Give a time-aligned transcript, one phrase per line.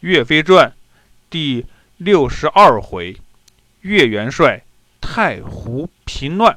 [0.00, 0.72] 岳飞传
[1.28, 1.66] 第
[1.96, 3.20] 六十二回，
[3.80, 4.62] 岳元帅
[5.00, 6.56] 太湖平乱。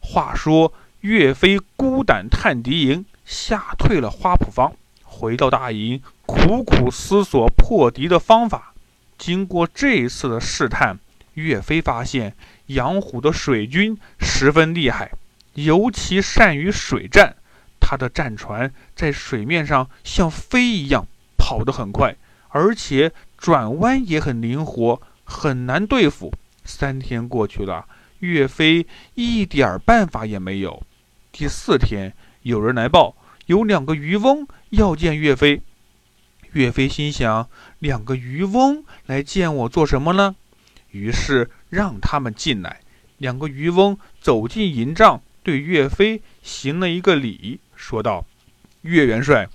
[0.00, 8.72] 话说岳飞孤胆探敌营，吓退了花圃方，回到大营，苦苦思索破敌的方法。
[9.18, 10.98] 经过这一次的试探，
[11.34, 12.34] 岳飞发现
[12.68, 15.12] 杨虎的水军十分厉害，
[15.52, 17.36] 尤其善于水战。
[17.78, 21.06] 他的战船在水面上像飞一样
[21.36, 22.16] 跑得很快。
[22.54, 26.32] 而且转弯也很灵活，很难对付。
[26.64, 27.84] 三天过去了，
[28.20, 30.80] 岳飞一点办法也没有。
[31.32, 35.62] 第四天，有人来报，有两个渔翁要见岳飞。
[36.52, 40.36] 岳飞心想：两个渔翁来见我做什么呢？
[40.92, 42.82] 于是让他们进来。
[43.18, 48.24] 两个渔翁走进营帐，对岳飞行了一个礼，说道
[48.82, 49.48] ：“岳元帅，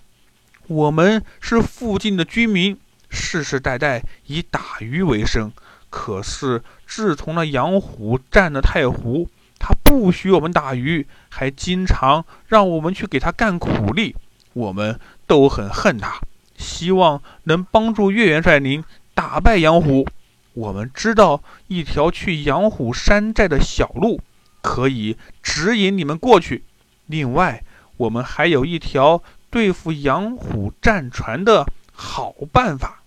[0.68, 2.78] 我们是附近的居民。”
[3.10, 5.52] 世世代代以打鱼为生，
[5.90, 9.28] 可是自从那杨虎占了太湖，
[9.60, 14.16] 他不许我们打鱼，还经常让我们去给他干苦力，
[14.54, 16.20] 我们都很恨他。
[16.58, 20.08] 希望能帮助岳元帅您打败杨虎。
[20.54, 24.20] 我们知道一条去杨虎山寨的小路，
[24.62, 26.64] 可以指引你们过去。
[27.06, 27.64] 另外，
[27.98, 32.99] 我们还有一条对付杨虎战船的好办法。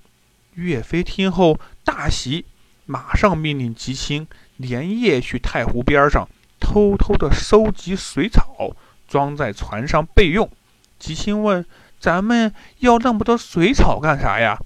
[0.54, 2.44] 岳飞听后大喜，
[2.84, 4.26] 马上命令吉青
[4.58, 6.28] 连夜去太湖边上
[6.60, 8.76] 偷偷地收集水草，
[9.08, 10.50] 装在船上备用。
[10.98, 11.64] 吉青问
[11.98, 14.58] ：“咱们要那么多水草干啥呀？”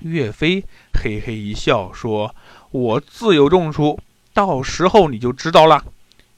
[0.00, 2.34] 岳飞嘿嘿一笑说
[2.70, 3.98] ：“我自有用处，
[4.32, 5.84] 到时候你就知道了。”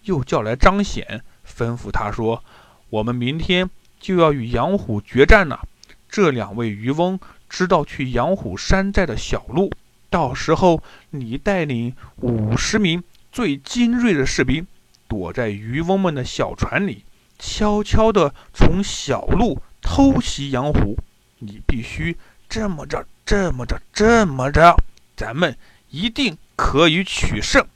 [0.04, 2.42] 又叫来张显，吩咐他说
[2.88, 3.68] ：“我们明天
[4.00, 5.68] 就要与杨虎决战了。”
[6.08, 7.20] 这两位渔翁。
[7.50, 9.70] 知道去杨虎山寨的小路，
[10.08, 14.66] 到时候你带领五十名最精锐的士兵，
[15.08, 17.04] 躲在渔翁们的小船里，
[17.40, 20.96] 悄悄地从小路偷袭杨虎。
[21.40, 22.16] 你必须
[22.48, 24.76] 这么着，这么着，这么着，
[25.16, 25.56] 咱们
[25.90, 27.66] 一定可以取胜。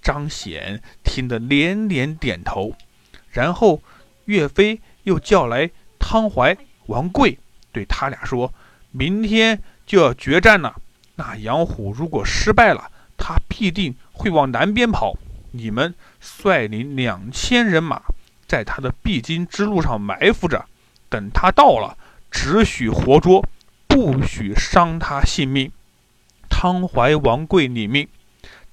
[0.00, 2.72] 张显听得连连点头。
[3.30, 3.82] 然后
[4.24, 7.38] 岳飞又叫来汤怀、王贵，
[7.72, 8.52] 对他俩说。
[8.92, 10.76] 明天就要决战了。
[11.16, 15.16] 那杨虎如果失败了，他必定会往南边跑。
[15.50, 18.02] 你们率领两千人马，
[18.46, 20.64] 在他的必经之路上埋伏着，
[21.10, 21.98] 等他到了，
[22.30, 23.46] 只许活捉，
[23.86, 25.70] 不许伤他性命。
[26.48, 28.08] 汤怀、王贵领命。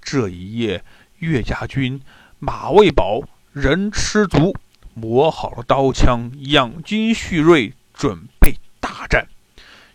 [0.02, 0.84] 这一夜，
[1.18, 2.02] 岳家军
[2.40, 4.56] 马未饱，人吃足，
[4.94, 8.28] 磨好了刀枪，养精蓄锐，准。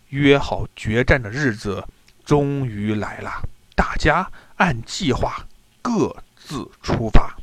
[0.09, 1.83] 约好决战的日子
[2.23, 5.45] 终于来了，大家按计划
[5.81, 7.35] 各自出发。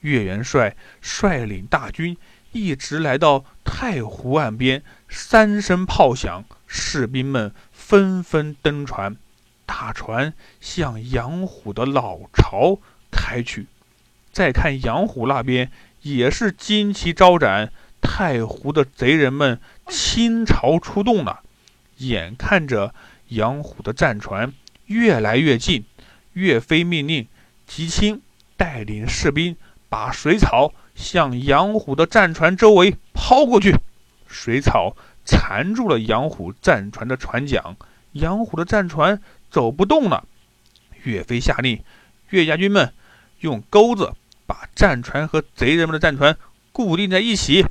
[0.00, 2.16] 岳元帅率领大军
[2.50, 9.16] 一直来到太湖岸边，三声炮响，士兵们纷纷登船，
[9.64, 12.78] 大船向杨虎的老巢
[13.10, 13.66] 开去。
[14.32, 15.70] 再看杨虎那边，
[16.02, 21.42] 也是旌旗招展，太湖的贼人们倾巢出动了。
[22.08, 22.94] 眼看着
[23.28, 24.52] 杨虎的战船
[24.86, 25.84] 越来越近，
[26.34, 27.26] 岳飞命令
[27.66, 28.20] 吉青
[28.56, 29.56] 带领士兵
[29.88, 33.76] 把水草向杨虎的战船周围抛过去。
[34.26, 37.76] 水草缠住了杨虎战船的船桨，
[38.12, 39.20] 杨虎的战船
[39.50, 40.26] 走不动了。
[41.04, 41.82] 岳飞下令，
[42.30, 42.92] 岳家军们
[43.40, 44.12] 用钩子
[44.46, 46.36] 把战船和贼人们的战船
[46.72, 47.66] 固定在一起。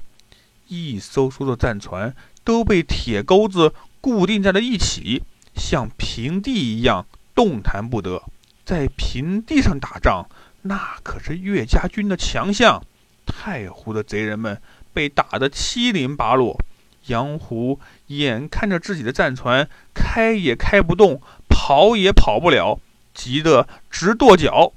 [0.67, 3.73] 一艘艘的战船都被铁钩子。
[4.01, 5.23] 固定在了一起，
[5.56, 8.23] 像平地一样动弹不得。
[8.66, 10.28] 在平地上打仗，
[10.63, 12.84] 那可是岳家军的强项。
[13.25, 14.59] 太湖的贼人们
[14.91, 16.59] 被打得七零八落，
[17.06, 22.79] 杨虎眼看着自己的战船开也开不动，跑也跑不了，
[23.14, 24.73] 急得直跺脚。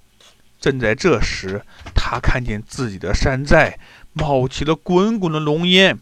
[0.61, 1.63] 正在这时，
[1.95, 3.79] 他看见自己的山寨
[4.13, 5.99] 冒起了滚滚的浓烟。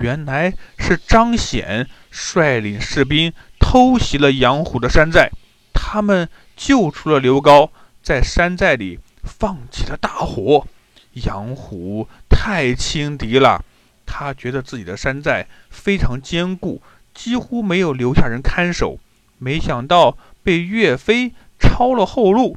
[0.00, 5.30] 原来是张显率领士兵偷袭了杨虎的山寨，
[5.74, 7.70] 他们救出了刘高，
[8.02, 10.66] 在山寨里放起了大火。
[11.12, 13.62] 杨虎太轻敌了，
[14.06, 16.80] 他觉得自己的山寨非常坚固，
[17.12, 18.98] 几乎没有留下人看守，
[19.38, 22.56] 没想到被岳飞抄了后路。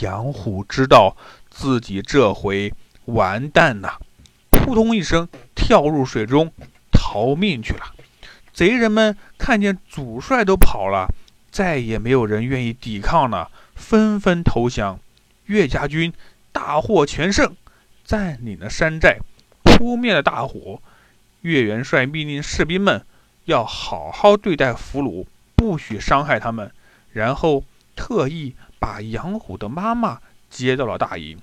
[0.00, 1.16] 杨虎知道
[1.50, 2.72] 自己这回
[3.06, 3.98] 完蛋了。
[4.50, 5.28] 扑通一声，
[5.64, 6.52] 跳入水中
[6.92, 7.94] 逃命去了。
[8.52, 11.08] 贼人们看见主帅都跑了，
[11.50, 15.00] 再也没有人愿意抵抗了，纷纷投降。
[15.46, 16.12] 岳家军
[16.52, 17.56] 大获全胜，
[18.04, 19.20] 占领了山寨，
[19.62, 20.82] 扑灭了大火。
[21.40, 23.06] 岳元帅命令士兵们
[23.46, 25.24] 要好好对待俘虏，
[25.56, 26.70] 不许伤害他们。
[27.10, 27.64] 然后
[27.96, 30.20] 特意把杨虎的妈妈
[30.50, 31.38] 接到了大营。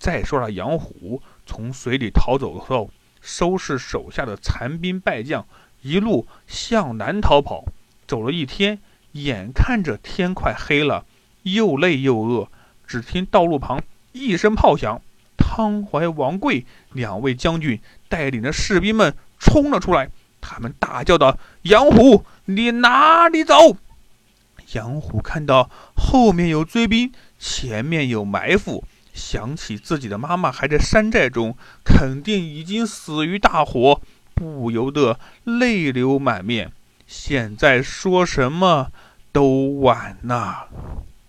[0.00, 2.90] 再说了，杨虎从水里逃走后，
[3.20, 5.46] 收拾手下的残兵败将，
[5.82, 7.64] 一路向南逃跑。
[8.06, 8.80] 走了一天，
[9.12, 11.04] 眼看着天快黑了，
[11.42, 12.48] 又累又饿。
[12.86, 13.82] 只听道路旁
[14.12, 15.00] 一声炮响，
[15.36, 20.10] 汤怀、王贵两位将军带领着士兵们冲了出来。
[20.40, 23.76] 他们大叫道：“杨虎，你哪里走？”
[24.72, 28.84] 杨虎看到后面有追兵，前面有埋伏，
[29.30, 34.00] 想起自己的妈妈还在山寨中，肯定已经死于大火，
[34.34, 36.72] 不由得泪流满面。
[37.06, 38.88] 现在说什么
[39.30, 40.66] 都晚了。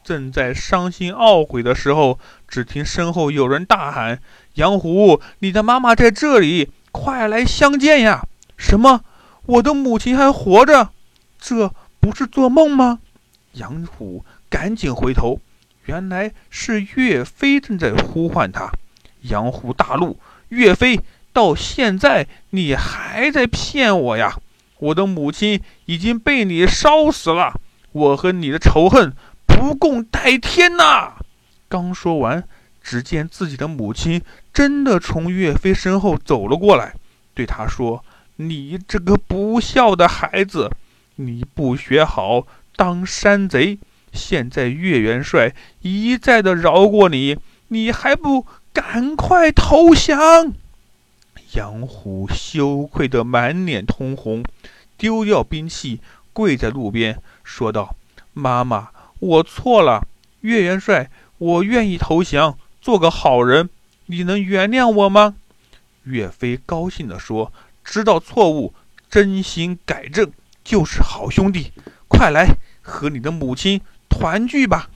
[0.04, 2.18] 正在伤心懊悔的时候，
[2.48, 4.20] 只听身后有人大喊
[4.56, 8.26] ：“杨虎，你的妈妈在这里，快来相见呀！”
[8.58, 9.02] 什么？
[9.46, 10.90] 我的母亲还活着？
[11.40, 12.98] 这不是做梦吗？
[13.54, 15.40] 杨虎赶紧回头，
[15.86, 18.72] 原来是岳飞正在呼唤他。
[19.22, 20.20] 杨虎大怒
[20.50, 21.00] ：“岳飞，
[21.32, 24.38] 到现在你还在骗我呀！
[24.80, 27.60] 我的母亲已经被你烧死了，
[27.92, 29.14] 我和你的仇恨
[29.46, 31.14] 不共戴天呐！”
[31.70, 32.44] 刚说完，
[32.82, 36.96] 只见自己的母亲真的从岳飞身后走了过来，
[37.34, 38.04] 对他说
[38.38, 40.70] ：“你这个不孝的孩子，
[41.16, 43.78] 你不学好。”当山贼，
[44.12, 47.38] 现在岳元帅一再的饶过你，
[47.70, 50.54] 你还不赶快投降？
[51.54, 54.44] 杨虎羞愧的满脸通红，
[54.98, 56.00] 丢掉兵器，
[56.34, 57.96] 跪在路边，说道
[58.34, 60.08] ：“妈妈，我错了。
[60.42, 63.70] 岳元帅，我愿意投降，做个好人。
[64.06, 65.36] 你能原谅我吗？”
[66.04, 67.52] 岳飞高兴地说
[67.84, 68.74] ：“知道错误，
[69.10, 70.32] 真心改正，
[70.64, 71.72] 就是好兄弟。
[72.08, 73.80] 快来！”和你的母亲
[74.12, 74.90] 团聚吧。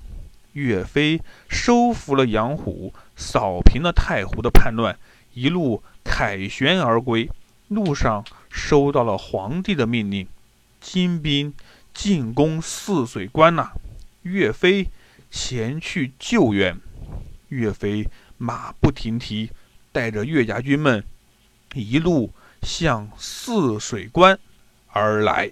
[0.52, 5.00] 岳飞收服了杨虎，扫平了太湖的叛乱，
[5.34, 7.30] 一路凯旋而归。
[7.70, 10.28] 路上收到了皇帝的命令，
[10.80, 11.54] 金兵
[11.94, 13.72] 进攻泗水关了。
[14.22, 14.90] 岳飞
[15.32, 16.78] 前去救援。
[17.50, 18.08] 岳飞
[18.38, 19.50] 马不停蹄，
[19.92, 21.04] 带着岳家军们
[21.74, 22.32] 一路
[22.62, 24.38] 向泗水关
[24.88, 25.52] 而来。